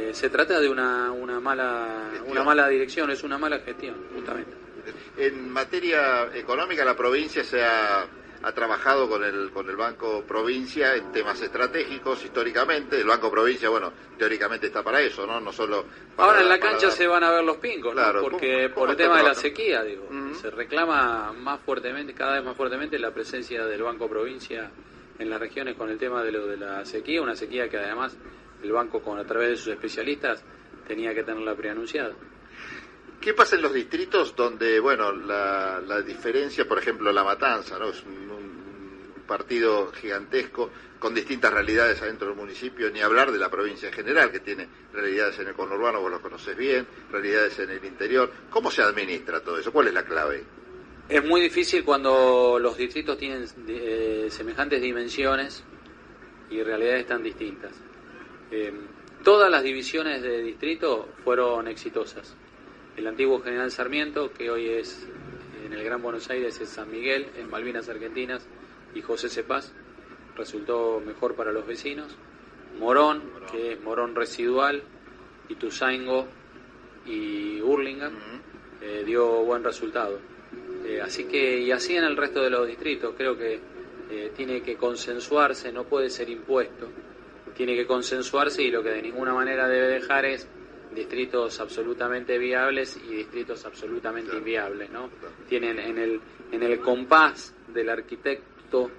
[0.09, 4.51] Eh, se trata de una, una, mala, una mala dirección, es una mala gestión, justamente.
[5.17, 8.07] En materia económica, la provincia se ha,
[8.41, 12.99] ha, trabajado con el, con el Banco Provincia en temas estratégicos históricamente.
[12.99, 15.39] El Banco Provincia, bueno, teóricamente está para eso, ¿no?
[15.39, 15.85] No solo.
[16.17, 19.17] Ahora en la cancha se van a ver los pingos, claro, Porque por el tema
[19.17, 20.09] de la sequía, digo,
[20.41, 24.71] se reclama más fuertemente, cada vez más fuertemente la presencia del Banco Provincia
[25.19, 28.17] en las regiones con el tema de lo de la sequía, una sequía que además
[28.63, 30.43] el banco con a través de sus especialistas
[30.87, 32.13] tenía que tenerla preanunciada.
[33.21, 37.89] ¿Qué pasa en los distritos donde, bueno, la, diferencia, por ejemplo, la matanza, ¿no?
[37.89, 38.29] Es un,
[39.27, 44.31] partido gigantesco con distintas realidades adentro del municipio, ni hablar de la provincia en general,
[44.31, 48.31] que tiene realidades en el conurbano, vos lo conoces bien, realidades en el interior.
[48.49, 49.71] ¿Cómo se administra todo eso?
[49.71, 50.43] ¿Cuál es la clave?
[51.07, 55.63] Es muy difícil cuando los distritos tienen eh, semejantes dimensiones
[56.49, 57.71] y realidades tan distintas.
[58.51, 58.73] Eh,
[59.23, 62.35] todas las divisiones de distrito fueron exitosas.
[62.97, 65.07] El antiguo General Sarmiento, que hoy es
[65.65, 68.45] en el Gran Buenos Aires, es San Miguel, en Malvinas Argentinas,
[68.95, 69.71] y José Cepaz,
[70.35, 72.15] resultó mejor para los vecinos.
[72.79, 74.83] Morón, que es Morón residual,
[75.49, 76.27] Ituzaingo
[77.05, 78.13] y Hurlingham,
[78.81, 80.19] eh, dio buen resultado.
[80.85, 83.59] Eh, así que, y así en el resto de los distritos, creo que
[84.09, 86.87] eh, tiene que consensuarse, no puede ser impuesto,
[87.59, 90.47] tiene que consensuarse y lo que de ninguna manera debe dejar es
[90.95, 95.09] distritos absolutamente viables y distritos absolutamente inviables, ¿no?
[95.49, 96.21] Tienen en el,
[96.53, 98.89] en el compás del arquitecto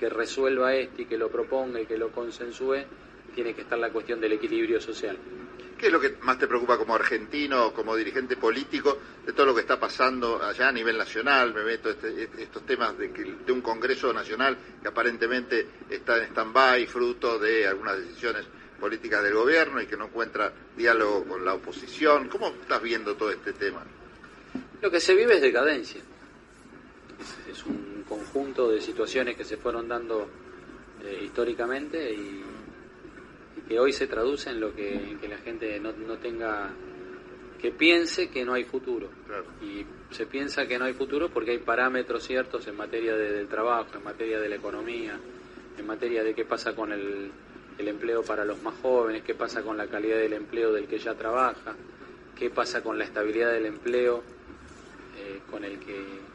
[0.00, 2.86] que resuelva esto y que lo proponga y que lo consensúe,
[3.34, 5.18] tiene que estar la cuestión del equilibrio social.
[5.78, 9.54] ¿Qué es lo que más te preocupa como argentino, como dirigente político, de todo lo
[9.54, 11.52] que está pasando allá a nivel nacional?
[11.52, 16.30] Me meto este, este, estos temas de, que, un Congreso Nacional que aparentemente está en
[16.30, 18.46] stand-by, fruto de algunas decisiones
[18.80, 22.28] políticas del gobierno y que no encuentra diálogo con la oposición.
[22.28, 23.84] ¿Cómo estás viendo todo este tema?
[24.80, 26.00] Lo que se vive es decadencia.
[27.50, 30.28] Es, un conjunto de situaciones que se fueron dando
[31.02, 32.44] eh, históricamente y,
[33.68, 36.70] que hoy se traduce en lo que, en que la gente no, no, tenga,
[37.60, 39.08] que piense que no hay futuro.
[39.26, 39.44] Claro.
[39.60, 43.48] Y se piensa que no hay futuro porque hay parámetros ciertos en materia de, del
[43.48, 45.18] trabajo, en materia de la economía,
[45.76, 47.30] en materia de qué pasa con el,
[47.78, 50.98] el empleo para los más jóvenes, qué pasa con la calidad del empleo del que
[50.98, 51.74] ya trabaja,
[52.36, 54.22] qué pasa con la estabilidad del empleo
[55.18, 56.26] eh, con el que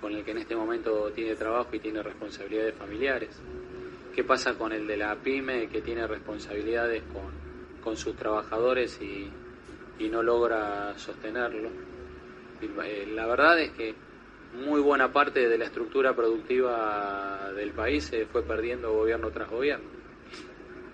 [0.00, 3.30] con el que en este momento tiene trabajo y tiene responsabilidades familiares.
[4.18, 7.30] ¿Qué pasa con el de la pyme que tiene responsabilidades con,
[7.80, 9.30] con sus trabajadores y,
[10.00, 11.70] y, no logra sostenerlo?
[12.60, 13.94] Eh, la verdad es que
[14.54, 19.88] muy buena parte de la estructura productiva del país se fue perdiendo gobierno tras gobierno.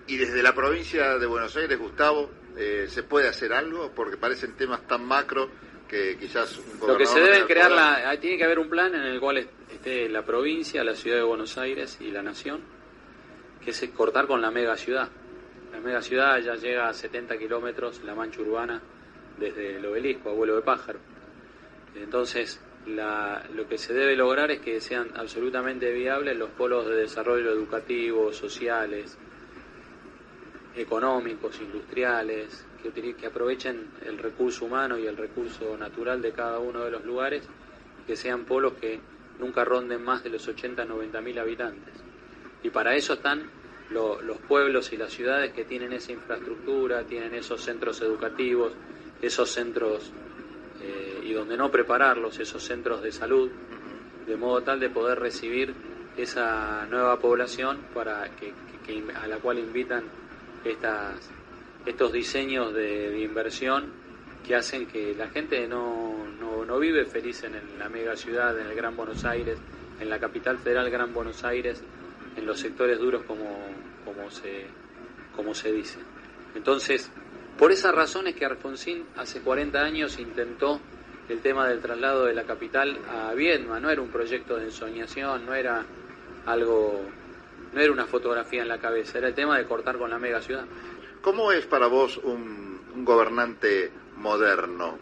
[0.05, 3.91] Y desde la provincia de Buenos Aires, Gustavo, eh, ¿se puede hacer algo?
[3.95, 5.49] Porque parecen temas tan macro
[5.87, 9.01] que quizás un Lo que se debe crear, la, tiene que haber un plan en
[9.01, 12.74] el cual esté la provincia, la ciudad de Buenos Aires y la nación,
[13.65, 15.09] que es cortar con la mega ciudad.
[15.73, 18.79] La mega ciudad ya llega a 70 kilómetros, la mancha urbana,
[19.39, 20.99] desde el obelisco, abuelo de pájaro.
[21.95, 27.51] Entonces, lo que se debe lograr es que sean absolutamente viables los polos de desarrollo
[27.51, 29.17] educativo, sociales,
[30.75, 36.83] económicos, industriales, que, que, aprovechen el recurso humano y el recurso natural de cada uno
[36.83, 37.47] de los lugares,
[38.05, 38.99] que sean polos que
[39.39, 42.05] nunca ronden más de los 80, 90 mil habitantes.
[42.65, 43.43] Y para eso están
[43.91, 48.73] lo, los pueblos y las ciudades que tienen esa infraestructura, tienen esos centros educativos,
[49.21, 50.11] esos centros,
[50.81, 53.51] eh, y donde no prepararlos, esos centros de salud,
[54.25, 55.75] de modo tal de poder recibir
[56.17, 58.51] esa nueva población para que,
[58.87, 60.03] que, que a la cual invitan
[60.63, 61.29] estas
[61.85, 63.91] estos diseños de, de, inversión
[64.43, 68.65] que hacen que la gente no, no, no, vive feliz en la mega ciudad, en
[68.65, 69.59] el Gran Buenos Aires,
[69.99, 71.83] en la capital federal Gran Buenos Aires,
[72.35, 73.45] en los sectores duros como,
[74.03, 74.65] como, se,
[75.35, 75.99] como se dice.
[76.55, 77.09] Entonces,
[77.57, 80.79] por esas razones que Alfonsín hace 40 años intentó
[81.29, 85.45] el tema del traslado de la capital a Viedma, no era un proyecto de ensoñación,
[85.45, 85.83] no era
[86.45, 87.01] algo,
[87.73, 90.41] no era una fotografía en la cabeza, era el tema de cortar con la mega
[90.41, 90.65] ciudad.
[91.21, 94.99] ¿Cómo es para vos un, un, gobernante moderno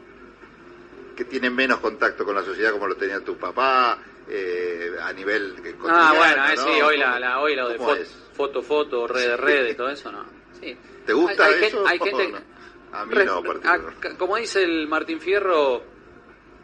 [1.15, 5.55] que tiene menos contacto con la sociedad como lo tenía tu papá eh, a nivel
[5.87, 6.63] Ah, bueno, eh, ¿no?
[6.63, 10.11] sí, hoy, la, la, hoy lo de foto, foto, foto, red, red y todo eso,
[10.11, 10.25] ¿no?
[10.59, 10.75] Sí.
[11.05, 11.87] ¿Te gusta hay, hay eso?
[11.87, 12.53] Hay gente, no?
[12.93, 15.83] A mí no, a, Como dice el Martín Fierro,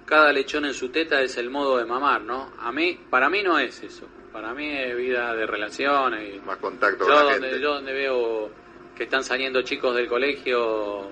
[0.06, 2.54] cada lechón en su teta es el modo de mamar, ¿no?
[2.60, 4.08] A mí, para mí no es eso.
[4.32, 6.44] Para mí es vida de relaciones.
[6.46, 7.62] Más contacto yo con la donde, gente.
[7.62, 8.50] Yo donde veo
[8.96, 11.08] que están saliendo chicos del colegio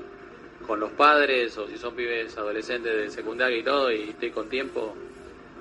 [0.68, 4.50] con los padres o si son pibes adolescentes de secundaria y todo y estoy con
[4.50, 4.96] tiempo,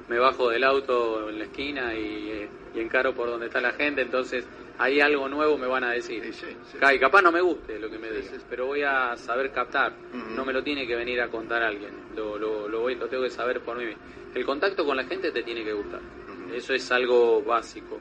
[0.08, 4.02] me bajo del auto en la esquina y, y encaro por donde está la gente,
[4.02, 4.46] entonces
[4.78, 6.22] hay algo nuevo me van a decir.
[6.24, 6.78] Sí, sí, sí.
[6.94, 10.16] Y capaz no me guste lo que me dices, pero voy a saber captar, Uh
[10.16, 10.36] -huh.
[10.36, 13.22] no me lo tiene que venir a contar alguien, lo, lo, lo, voy, lo tengo
[13.24, 13.92] que saber por mí.
[14.34, 16.54] El contacto con la gente te tiene que gustar, Uh -huh.
[16.54, 17.98] eso es algo básico.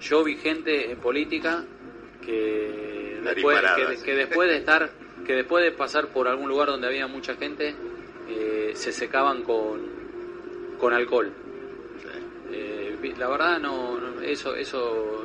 [0.00, 1.64] Yo vi gente en política
[2.24, 4.90] que después, que, que, después de estar,
[5.26, 7.74] que después de pasar por algún lugar donde había mucha gente,
[8.28, 9.97] eh, se secaban con,
[10.78, 11.32] con alcohol.
[12.00, 12.08] Sí.
[12.52, 15.24] Eh, la verdad no, no, eso, eso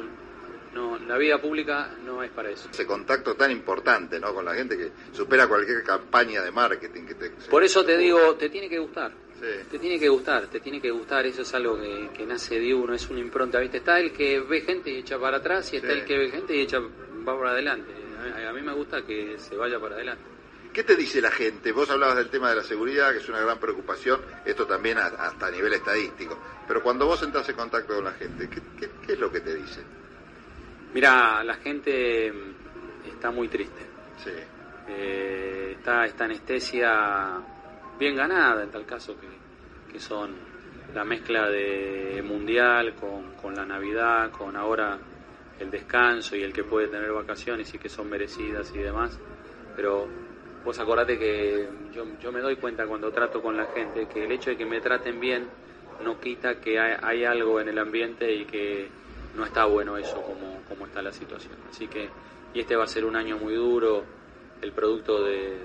[0.73, 2.69] no, la vida pública no es para eso.
[2.71, 4.33] Ese contacto tan importante, ¿no?
[4.33, 7.29] Con la gente que supera cualquier campaña de marketing que te.
[7.49, 9.11] Por eso te digo, te tiene que gustar.
[9.39, 9.67] Sí.
[9.69, 12.73] Te tiene que gustar, te tiene que gustar, eso es algo que, que, nace de
[12.73, 13.77] uno, es una impronta, ¿viste?
[13.77, 15.99] Está el que ve gente y echa para atrás y está sí.
[15.99, 17.91] el que ve gente y echa va para adelante.
[18.41, 20.32] A, a mí me gusta que se vaya para adelante.
[20.73, 21.71] ¿Qué te dice la gente?
[21.71, 25.05] Vos hablabas del tema de la seguridad, que es una gran preocupación, esto también a-
[25.05, 26.38] hasta a nivel estadístico.
[26.67, 29.41] Pero cuando vos entras en contacto con la gente, ¿qué, qué- qué es lo que
[29.41, 29.81] te dice?
[30.93, 33.81] Mira, la gente mm, está muy triste.
[34.23, 34.31] Sí.
[34.88, 37.39] Eh, está esta anestesia
[37.99, 39.27] bien ganada en tal caso que,
[39.93, 40.31] que son
[40.93, 44.97] la mezcla de mundial con, con la Navidad, con ahora
[45.59, 49.17] el descanso y el que puede tener vacaciones y que son merecidas y demás.
[49.75, 50.07] Pero
[50.63, 54.32] vos acordate que yo, yo me doy cuenta cuando trato con la gente que el
[54.32, 55.47] hecho de que me traten bien
[56.04, 58.89] no quita que hay, hay algo en el ambiente y que
[59.36, 61.56] no está bueno eso como, como está la situación.
[61.69, 62.10] Así que,
[62.54, 64.04] y este va a ser un año muy duro,
[64.62, 65.58] el producto de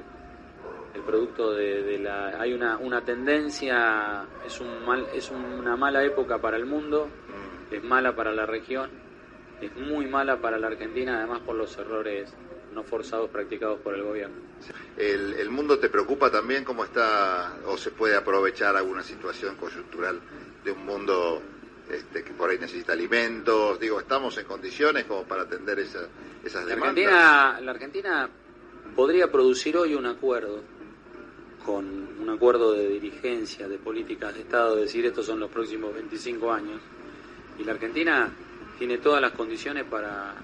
[0.95, 6.03] el producto de, de la hay una, una tendencia es un mal es una mala
[6.03, 7.75] época para el mundo Mm.
[7.75, 8.91] es mala para la región
[9.61, 12.35] es muy mala para la Argentina además por los errores
[12.79, 14.37] no forzados practicados por el gobierno
[14.97, 20.21] ¿El, el mundo te preocupa también cómo está o se puede aprovechar alguna situación coyuntural
[20.65, 21.43] de un mundo
[21.91, 23.79] este, que por ahí necesita alimentos?
[23.81, 26.07] Digo, ¿estamos en condiciones como para atender esa-
[26.45, 27.05] esas La demandas?
[27.07, 28.29] Argentina, la Argentina
[28.95, 30.63] podría producir hoy un acuerdo
[31.65, 31.85] con
[32.21, 36.81] un acuerdo de dirigencia, de políticas de Estado, decir estos son los próximos 25 años.
[37.59, 38.31] Y la Argentina
[38.79, 40.35] tiene todas las condiciones para,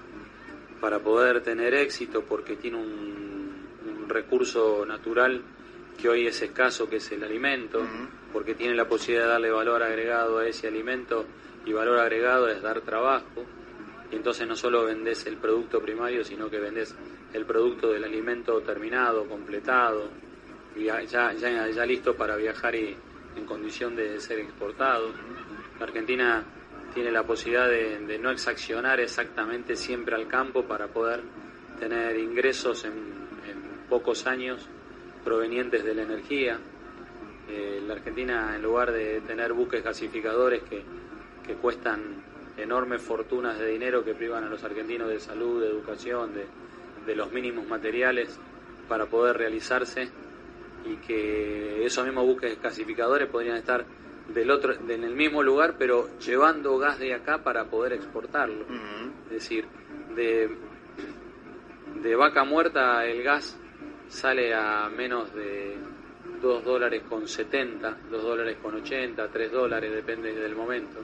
[0.85, 5.41] para poder tener éxito porque tiene un, un recurso natural
[5.99, 7.81] que hoy es escaso, que es el alimento,
[8.31, 11.25] porque tiene la posibilidad de darle valor agregado a ese alimento
[11.65, 13.43] y valor agregado es dar trabajo.
[14.11, 16.95] Y entonces no solo vendés el producto primario, sino que vendés
[17.33, 20.11] el producto del alimento terminado, completado,
[20.77, 22.95] ya, ya, ya, ya listo para viajar y
[23.35, 25.07] en condición de ser exportado.
[25.79, 26.45] La Argentina
[26.95, 31.21] tiene la posibilidad de, no exaccionar exactamente siempre al campo para poder
[31.77, 34.65] tener ingresos en, en pocos años
[35.23, 36.57] provenientes de la energía.
[37.49, 40.83] Eh, la Argentina, en lugar de tener buques gasificadores que,
[41.45, 42.23] que cuestan
[42.57, 46.45] enormes fortunas de dinero que privan a los argentinos de salud, de educación, de,
[47.05, 48.39] de los mínimos materiales
[48.87, 50.07] para poder realizarse
[50.85, 53.85] y que esos mismos buques gasificadores podrían estar
[54.33, 58.65] del otro, en el mismo lugar, pero llevando gas de acá para poder exportarlo.
[59.25, 59.65] Es decir,
[60.15, 60.49] de,
[62.01, 63.57] de vaca muerta el gas
[64.07, 65.75] sale a menos de
[66.41, 70.99] 2 dólares con 70, 2 dólares con 80, 3 dólares, depende del momento.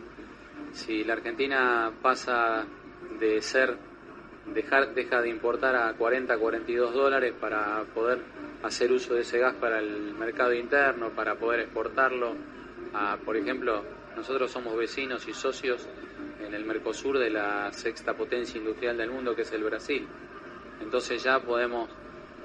[0.72, 2.66] Si la Argentina pasa
[3.20, 3.76] de ser,
[4.54, 8.20] dejar, deja de importar a 40, 42 dólares para poder
[8.64, 12.36] hacer uso de ese gas para el mercado interno, para poder exportarlo,
[12.94, 13.84] a, por ejemplo,
[14.16, 15.88] nosotros somos vecinos y socios
[16.46, 20.08] en el Mercosur de la sexta potencia industrial del mundo, que es el Brasil.
[20.82, 21.90] Entonces ya podemos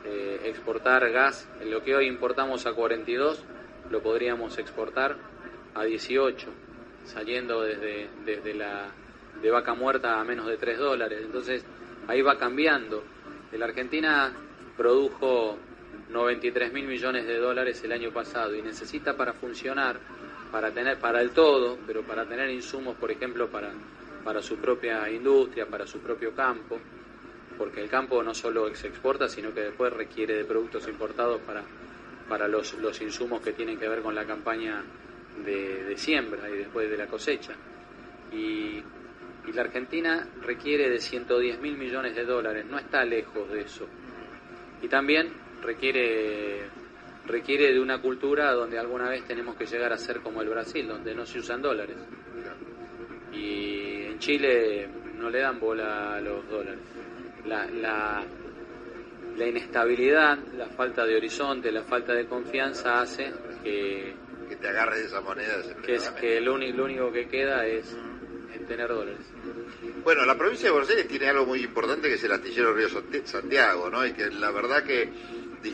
[0.04, 3.44] eh, exportar gas, en lo que hoy importamos a 42,
[3.90, 5.16] lo podríamos exportar
[5.74, 6.48] a 18,
[7.04, 8.88] saliendo desde, desde la
[9.42, 11.20] de vaca muerta a menos de 3 dólares.
[11.22, 11.64] Entonces
[12.06, 13.02] ahí va cambiando.
[13.52, 14.32] La Argentina
[14.76, 15.56] produjo
[16.10, 19.98] 93 mil millones de dólares el año pasado y necesita para funcionar,
[20.50, 23.72] para tener, para el todo, pero para tener insumos, por ejemplo, para,
[24.24, 26.78] para su propia industria, para su propio campo,
[27.56, 31.62] porque el campo no solo se exporta, sino que después requiere de productos importados para,
[32.28, 34.82] para los, los insumos que tienen que ver con la campaña
[35.44, 37.54] de, de siembra y después de la cosecha.
[38.32, 38.82] Y,
[39.46, 43.86] y la Argentina requiere de 110 mil millones de dólares, no está lejos de eso.
[44.82, 45.32] Y también
[45.62, 46.62] requiere,
[47.26, 50.86] requiere de una cultura donde alguna vez tenemos que llegar a ser como el Brasil,
[50.86, 51.96] donde no se usan dólares.
[53.32, 56.80] Y en Chile no le dan bola a los dólares.
[57.44, 58.24] La, la,
[59.36, 64.14] la inestabilidad, la falta de horizonte, la falta de confianza hace que,
[64.48, 65.54] Que te agarres de esa moneda.
[65.84, 67.96] que, es, que lo, lo único que queda es
[68.54, 69.20] en tener dólares.
[70.02, 72.88] Bueno, la provincia de Buenos Aires tiene algo muy importante que es el astillero Río
[72.88, 74.06] Santi- Santiago, ¿no?
[74.06, 75.08] Y que la verdad que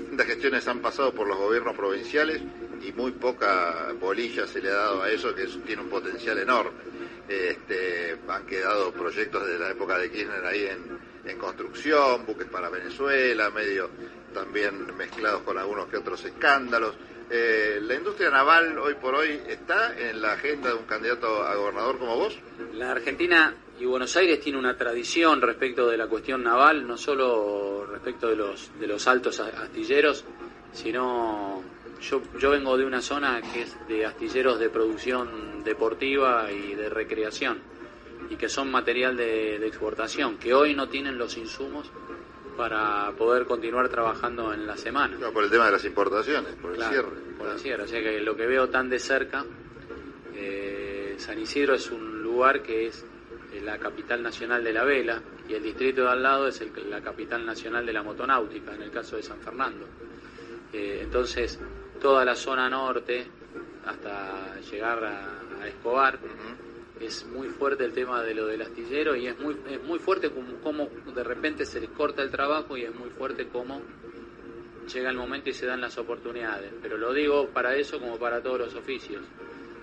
[0.01, 2.43] distintas gestiones han pasado por los gobiernos provinciales
[2.83, 6.39] y muy poca bolilla se le ha dado a eso, que es- tiene un potencial
[6.39, 6.79] enorme.
[7.29, 10.99] Este, han quedado proyectos de la época de Kirchner ahí en,
[11.31, 13.91] en construcción, buques para Venezuela, medio
[14.35, 16.95] también mezclados con algunos que otros escándalos.
[17.31, 21.55] Eh, ¿La industria naval hoy por hoy está en la agenda de un candidato a
[21.55, 22.39] gobernador como vos?
[22.75, 27.85] La Argentina y Buenos Aires tiene una tradición respecto de la cuestión naval, no solo
[27.85, 30.25] respecto de los, de los altos astilleros,
[30.73, 31.65] sino
[32.01, 36.91] yo, yo vengo de una zona que es de astilleros de producción deportiva y de
[36.91, 37.59] recreación,
[38.31, 41.91] y que son material de, de exportación, que hoy no tienen los insumos
[42.57, 45.17] para poder continuar trabajando en la semana.
[45.19, 47.03] No, por el tema de las importaciones, por el cierre.
[47.03, 47.53] por claro.
[47.55, 47.83] el cierre.
[47.83, 49.45] O sea que lo que veo tan de cerca,
[50.37, 53.05] eh, San Isidro es un lugar que es
[53.61, 57.01] la capital nacional de la vela y el distrito de al lado es el- la
[57.01, 59.87] capital nacional de la motonáutica, en el caso de San Fernando.
[60.73, 61.59] Eh, entonces,
[62.01, 63.27] toda la zona norte,
[63.87, 66.19] hasta llegar a, a Escobar,
[67.01, 70.31] es muy fuerte el tema de lo del astillero y es muy, es muy fuerte
[70.31, 73.83] como, como de repente se les corta el trabajo y es muy fuerte como
[74.93, 76.73] llega el momento y se dan las oportunidades.
[76.81, 79.23] Pero lo digo para eso como para todos los oficios.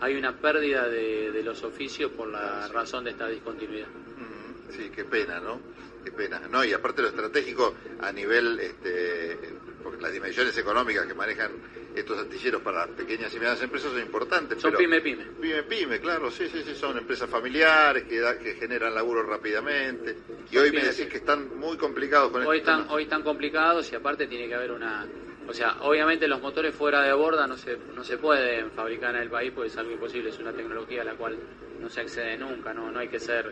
[0.02, 3.88] Hay una pérdida de, de los oficios por la razón de esta discontinuidad.
[3.88, 5.60] Ujú, Sí, qué pena, ¿no?
[6.04, 6.40] Qué pena.
[6.50, 9.38] No, y aparte lo estratégico a nivel, este,
[9.84, 11.52] porque las dimensiones económicas que manejan
[11.96, 14.62] estos astilleros para pequeñas y medianas empresas son importantes.
[14.62, 15.26] Son pero, pyme pyme.
[15.42, 20.16] Pyme, pyme, claro, sí, sí, sí, son empresas familiares que, da- que generan laburo rápidamente.
[20.52, 23.92] Y hoy me decís que están muy complicados con Hoy este están, hoy están complicados
[23.92, 25.06] y aparte tiene que haber una...
[25.50, 29.24] O sea, obviamente los motores fuera de borda no se, no se pueden fabricar en
[29.24, 31.40] el país porque es algo imposible, es una tecnología a la cual
[31.82, 33.52] no se accede nunca, no, no hay que ser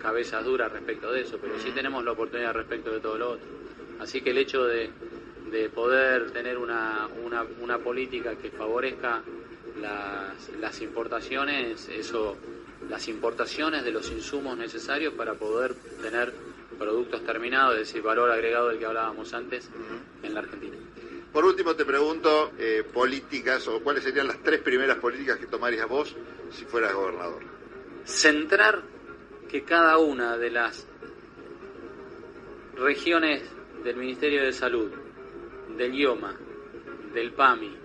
[0.00, 3.46] cabezas duras respecto de eso, pero sí tenemos la oportunidad respecto de todo lo otro.
[4.00, 4.88] Así que el hecho de,
[5.50, 9.22] de poder tener una, una, una política que favorezca
[9.82, 12.38] las, las importaciones, eso,
[12.88, 16.32] las importaciones de los insumos necesarios para poder tener
[16.78, 19.68] productos terminados, es decir, valor agregado del que hablábamos antes
[20.22, 20.76] en la Argentina.
[21.34, 25.88] Por último te pregunto, eh, políticas o cuáles serían las tres primeras políticas que tomarías
[25.88, 26.14] vos
[26.52, 27.42] si fueras gobernador.
[28.04, 28.82] Centrar
[29.48, 30.86] que cada una de las
[32.76, 33.42] regiones
[33.82, 34.92] del Ministerio de Salud,
[35.76, 36.38] del IOMA,
[37.12, 37.76] del PAMI,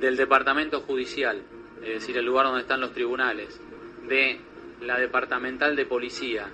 [0.00, 1.42] del Departamento Judicial,
[1.82, 3.60] es decir, el lugar donde están los tribunales,
[4.08, 4.40] de
[4.80, 6.48] la Departamental de Policía,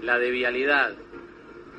[0.00, 0.94] la de Vialidad,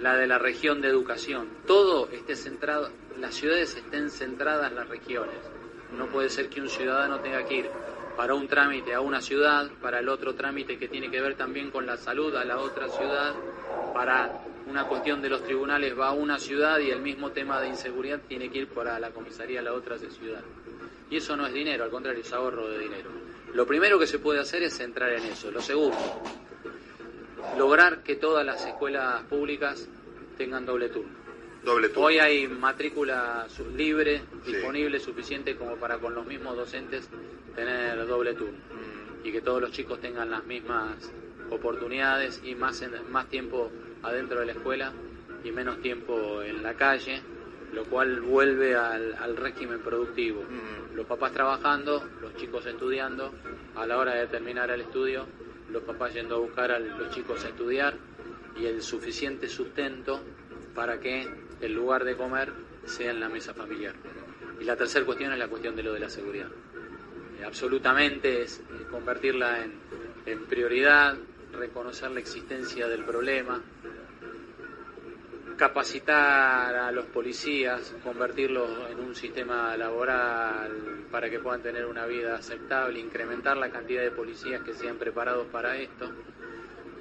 [0.02, 2.90] la de la región de Educación, todo esté centrado,
[3.20, 5.36] las ciudades estén centradas en las regiones.
[5.96, 7.70] No puede ser que un ciudadano tenga que ir
[8.18, 11.70] para un trámite a una ciudad, para el otro trámite que tiene que ver también
[11.70, 13.36] con la salud a la otra ciudad,
[13.94, 17.68] para una cuestión de los tribunales va a una ciudad y el mismo tema de
[17.68, 20.42] inseguridad tiene que ir para la comisaría a la otra ciudad.
[21.12, 23.12] Y eso no es dinero, al contrario, es ahorro de dinero.
[23.54, 25.52] Lo primero que se puede hacer es centrar en eso.
[25.52, 25.98] Lo segundo,
[27.58, 29.88] lograr que todas las escuelas públicas
[30.38, 31.12] tengan doble turno.
[31.64, 32.06] Doble turno.
[32.06, 34.54] Hoy hay matrícula libre, Sí.
[34.54, 37.08] disponible, suficiente como para con los mismos docentes
[37.56, 38.58] tener doble turno.
[38.58, 41.12] Mm, Y que todos los chicos tengan las mismas
[41.52, 43.72] oportunidades y más, en- más tiempo
[44.02, 44.92] adentro de la escuela
[45.44, 47.22] y menos tiempo en la calle,
[47.74, 50.42] lo cual vuelve al, al régimen productivo.
[50.42, 50.96] mm.
[50.96, 53.32] Los papás trabajando, los chicos estudiando,
[53.76, 55.28] a la hora de terminar el estudio,
[55.72, 57.96] los papás yendo a buscar a los chicos a estudiar
[58.60, 60.22] y el suficiente sustento
[60.76, 61.28] para que
[61.62, 62.52] el lugar de comer
[62.86, 63.96] sea en la mesa familiar.
[64.60, 66.50] Y la tercera cuestión es la cuestión de lo de la seguridad.
[67.40, 69.74] Eh, absolutamente es eh, convertirla en,
[70.26, 71.18] en prioridad,
[71.54, 73.62] reconocer la existencia del problema,
[75.58, 82.36] capacitar a los policías, convertirlos en un sistema laboral para que puedan tener una vida
[82.36, 86.10] aceptable, incrementar la cantidad de policías que sean preparados para esto,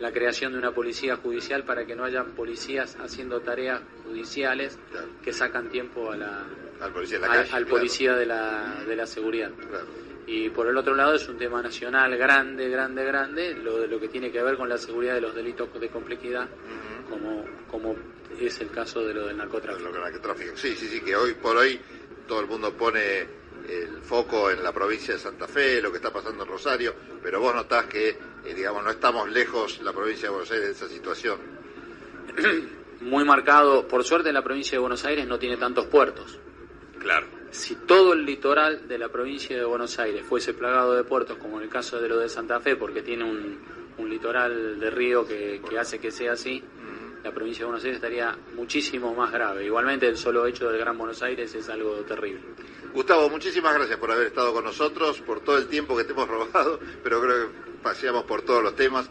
[0.00, 5.08] la creación de una policía judicial para que no haya policías haciendo tareas judiciales Claro.
[5.22, 6.44] que sacan tiempo a la,
[6.80, 7.50] Al policía en la al, calle.
[7.52, 7.76] al claro.
[7.76, 9.50] policía de la, de la seguridad.
[9.68, 9.86] Claro.
[10.26, 13.98] Y por el otro lado es un tema nacional grande, grande, grande, lo de lo
[14.00, 16.48] que tiene que ver con la seguridad de los delitos de complejidad,
[17.08, 17.96] como, como
[18.38, 19.66] es el caso de lo del Lo que
[19.98, 20.56] narcotráfico.
[20.56, 21.80] Sí, sí, sí, que hoy por hoy
[22.28, 23.26] todo el mundo pone
[23.68, 27.40] el foco en la provincia de Santa Fe, lo que está pasando en Rosario, pero
[27.40, 30.88] vos notás que, eh, digamos, no estamos lejos la provincia de Buenos Aires de esa
[30.88, 31.38] situación.
[33.00, 36.38] Muy marcado, por suerte la provincia de Buenos Aires no tiene tantos puertos.
[36.98, 37.26] Claro.
[37.50, 41.56] Si todo el litoral de la provincia de Buenos Aires fuese plagado de puertos, como
[41.56, 43.58] en el caso de lo de Santa Fe, porque tiene un,
[43.98, 46.62] un litoral de río que, que hace que sea así,
[47.22, 49.64] la provincia de Buenos Aires estaría muchísimo más grave.
[49.64, 52.40] Igualmente el solo hecho del Gran Buenos Aires es algo terrible.
[52.94, 56.28] Gustavo, muchísimas gracias por haber estado con nosotros, por todo el tiempo que te hemos
[56.28, 59.10] robado, pero creo que paseamos por todos los temas.